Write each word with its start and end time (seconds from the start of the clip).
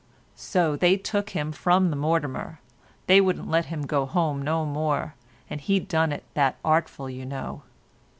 So 0.33 0.75
they 0.75 0.97
took 0.97 1.29
him 1.29 1.51
from 1.51 1.91
the 1.91 1.95
Mortimer; 1.95 2.59
they 3.05 3.21
wouldn't 3.21 3.47
let 3.51 3.65
him 3.65 3.83
go 3.85 4.07
home 4.07 4.41
no 4.41 4.65
more; 4.65 5.13
and 5.47 5.61
he 5.61 5.79
done 5.79 6.11
it 6.11 6.23
that 6.33 6.57
artful 6.65 7.07
you 7.07 7.23
know. 7.23 7.61